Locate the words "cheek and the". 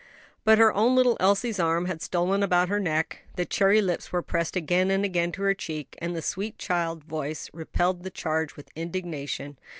5.53-6.23